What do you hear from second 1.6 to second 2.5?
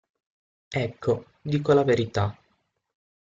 la verità.